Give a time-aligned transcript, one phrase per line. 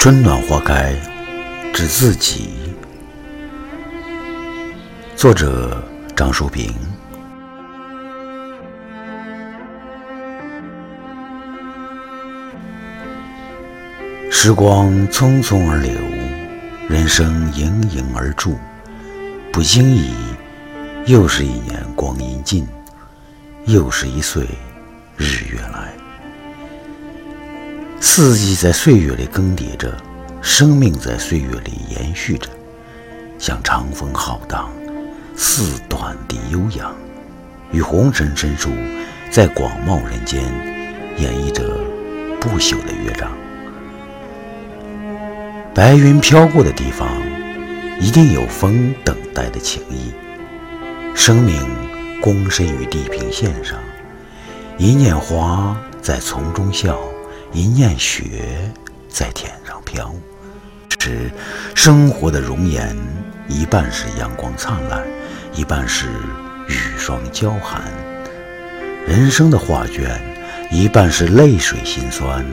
[0.00, 0.94] 春暖花开，
[1.74, 2.54] 知自己。
[5.14, 5.84] 作者：
[6.16, 6.74] 张淑平。
[14.30, 15.92] 时光匆匆而流，
[16.88, 18.56] 人生盈盈而驻，
[19.52, 20.14] 不经意，
[21.04, 22.66] 又是一年光阴尽，
[23.66, 24.46] 又是一岁
[25.18, 25.92] 日月来。
[28.02, 29.94] 四季在岁月里更迭着，
[30.40, 32.48] 生命在岁月里延续着，
[33.38, 34.70] 像长风浩荡，
[35.36, 36.94] 似短笛悠扬，
[37.70, 38.70] 与红尘深处，
[39.30, 40.42] 在广袤人间
[41.18, 41.62] 演绎着
[42.40, 43.30] 不朽的乐章。
[45.74, 47.06] 白云飘过的地方，
[48.00, 50.10] 一定有风等待的情谊。
[51.14, 51.54] 生命
[52.22, 53.78] 躬身于地平线上，
[54.78, 56.98] 一念花在丛中笑。
[57.52, 58.72] 一念雪
[59.08, 60.14] 在天上飘，
[61.00, 61.30] 是
[61.74, 62.96] 生活的容颜，
[63.48, 65.04] 一半是阳光灿烂，
[65.52, 66.06] 一半是
[66.68, 67.82] 雨霜娇寒；
[69.04, 70.20] 人生的画卷，
[70.70, 72.46] 一半是泪水心酸，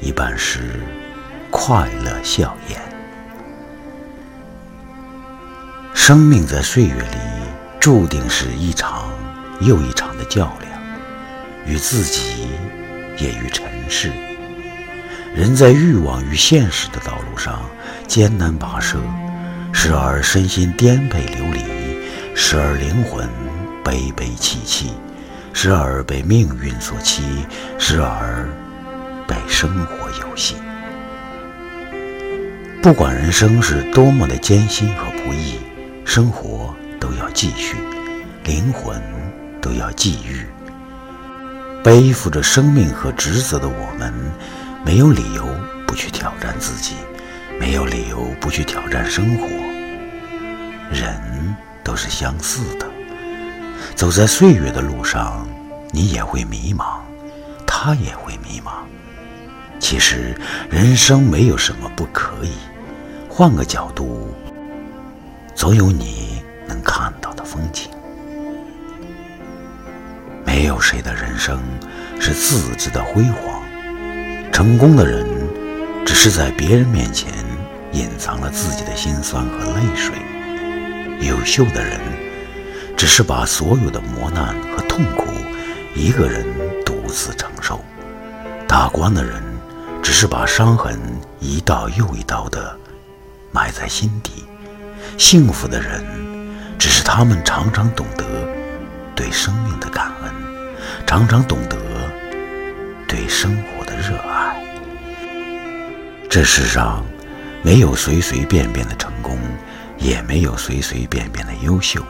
[0.00, 0.80] 一半是
[1.48, 2.80] 快乐笑颜。
[5.94, 7.18] 生命在岁月里，
[7.78, 9.08] 注定是一场
[9.60, 10.82] 又一场的较量，
[11.66, 12.48] 与自己，
[13.16, 14.10] 也与尘世。
[15.32, 17.62] 人在欲望与现实的道路上
[18.08, 18.98] 艰难跋涉，
[19.72, 21.60] 时而身心颠沛流离，
[22.34, 23.28] 时而灵魂
[23.84, 24.92] 悲悲戚戚，
[25.52, 27.22] 时而被命运所欺，
[27.78, 28.48] 时而
[29.28, 30.56] 被生活游戏。
[32.82, 35.60] 不管人生是多么的艰辛和不易，
[36.04, 37.76] 生活都要继续，
[38.42, 39.00] 灵魂
[39.60, 40.44] 都要际遇。
[41.84, 44.12] 背负着生命和职责的我们。
[44.84, 45.46] 没有理由
[45.86, 46.94] 不去挑战自己，
[47.58, 49.46] 没有理由不去挑战生活。
[50.90, 51.54] 人
[51.84, 52.86] 都是相似的，
[53.94, 55.46] 走在岁月的路上，
[55.92, 57.00] 你也会迷茫，
[57.66, 58.72] 他也会迷茫。
[59.78, 60.34] 其实
[60.70, 62.52] 人生没有什么不可以，
[63.28, 64.34] 换个角度，
[65.54, 67.88] 总有你能看到的风景。
[70.44, 71.60] 没有谁的人生
[72.18, 73.49] 是自知的辉煌。
[74.52, 75.26] 成功的人，
[76.04, 77.32] 只是在别人面前
[77.92, 80.12] 隐藏了自己的心酸和泪水；
[81.26, 81.98] 优秀的人，
[82.96, 85.24] 只是把所有的磨难和痛苦
[85.94, 86.44] 一个人
[86.84, 87.76] 独自承受；
[88.68, 89.42] 大官的人，
[90.02, 90.98] 只是把伤痕
[91.38, 92.76] 一道又一道的
[93.52, 94.44] 埋在心底；
[95.16, 96.04] 幸福的人，
[96.78, 98.24] 只是他们常常懂得
[99.14, 100.32] 对生命的感恩，
[101.06, 101.78] 常常懂得
[103.10, 104.64] 对生活的热爱。
[106.28, 107.04] 这世上
[107.60, 109.36] 没有随随便便的成功，
[109.98, 112.00] 也没有随随便便的优秀。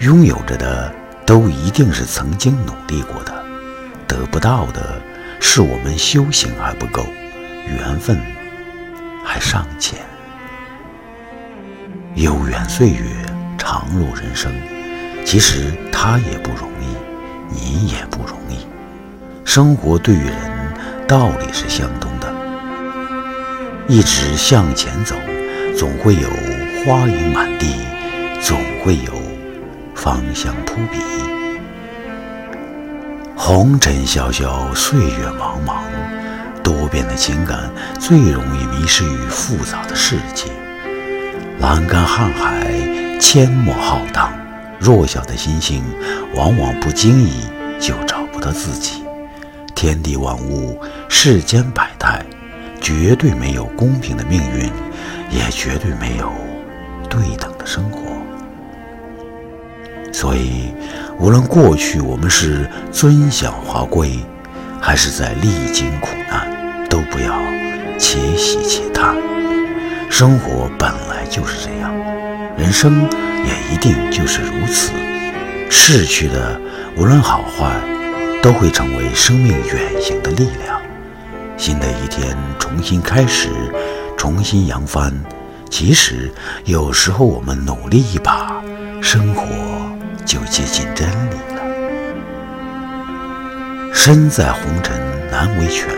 [0.00, 0.90] 拥有着的
[1.26, 3.44] 都一定是曾经努力过的，
[4.06, 4.98] 得不到的
[5.40, 7.04] 是我们修行还不够，
[7.66, 8.18] 缘分
[9.22, 9.98] 还尚浅。
[12.14, 13.04] 悠远岁月，
[13.58, 14.50] 长路人生，
[15.22, 17.07] 其实他，也不容易。
[19.58, 20.36] 生活对于人，
[21.08, 22.32] 道理是相通的。
[23.88, 25.16] 一直向前走，
[25.76, 26.28] 总会有
[26.86, 27.74] 花影满地，
[28.40, 29.12] 总会有
[29.96, 31.00] 芳香扑鼻。
[33.34, 35.78] 红尘潇潇，岁月茫茫，
[36.62, 40.52] 多变的情感最容易迷失于复杂的世界。
[41.58, 42.70] 栏杆瀚海，
[43.18, 44.30] 阡陌浩荡，
[44.78, 45.82] 弱小的心性
[46.36, 47.42] 往往不经意
[47.80, 49.02] 就找不到自己。
[49.80, 50.76] 天地万物，
[51.08, 52.20] 世间百态。
[52.80, 54.68] 绝对没有公平的命运，
[55.30, 56.32] 也绝对没有
[57.08, 58.00] 对等的生活。
[60.12, 60.74] 所以，
[61.20, 64.18] 无论过去我们是尊享华贵，
[64.80, 66.50] 还是在历经苦难，
[66.90, 67.32] 都不要
[67.96, 69.14] 且喜且叹。
[70.10, 71.94] 生活本来就是这样，
[72.56, 73.08] 人生
[73.46, 74.90] 也一定就是如此。
[75.70, 76.60] 逝去的，
[76.96, 77.76] 无论好坏，
[78.42, 80.80] 都会成为生命远行的力量。
[81.56, 83.48] 新的一天，重新开始，
[84.16, 85.12] 重新扬帆。
[85.68, 86.32] 其实，
[86.64, 88.62] 有时候我们努力一把，
[89.02, 89.44] 生活
[90.24, 91.62] 就接近真理了。
[93.92, 94.98] 身在红尘
[95.30, 95.88] 难为权，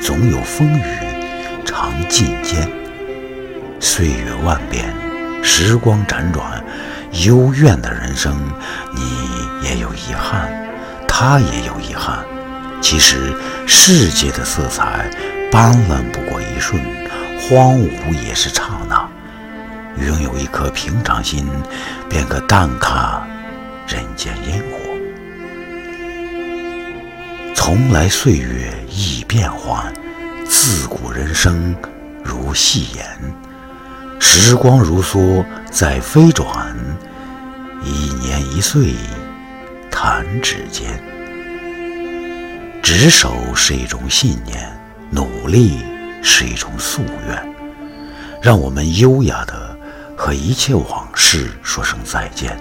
[0.00, 0.84] 总有风雨
[1.64, 2.70] 常进间。
[3.80, 4.94] 岁月万变，
[5.42, 6.62] 时光辗转，
[7.24, 8.36] 幽怨的人生，
[8.94, 10.69] 你也有遗憾，
[11.20, 12.24] 他也有遗憾。
[12.80, 13.34] 其实，
[13.66, 15.10] 世界的色彩
[15.52, 16.80] 斑斓不过一瞬，
[17.38, 19.06] 荒芜也是刹那。
[20.02, 21.46] 拥有一颗平常心，
[22.08, 23.22] 便可淡看
[23.86, 24.78] 人间烟火。
[27.54, 29.92] 从来岁月易变幻，
[30.46, 31.76] 自古人生
[32.24, 33.04] 如戏言。
[34.18, 36.74] 时光如梭在飞转，
[37.84, 38.94] 一年一岁
[40.02, 40.98] 弹指间。
[42.82, 44.66] 执手是一种信念，
[45.10, 45.76] 努力
[46.22, 47.54] 是一种夙愿。
[48.40, 49.78] 让我们优雅的
[50.16, 52.56] 和一切往事说声再见。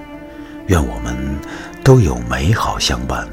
[0.68, 1.16] 愿我们
[1.82, 3.26] 都有美好相伴，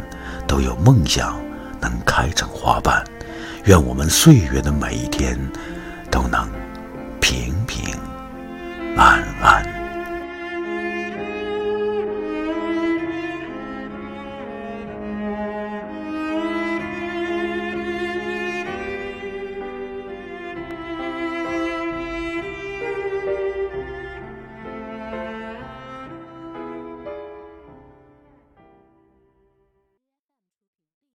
[0.46, 1.36] 都有梦想
[1.80, 3.02] 能开成花瓣。
[3.64, 5.36] 愿我们岁月的每一天
[6.12, 6.48] 都能
[7.20, 7.92] 平平
[8.96, 9.75] 安安。